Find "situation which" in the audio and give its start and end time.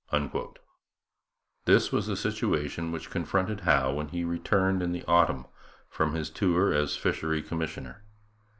2.17-3.11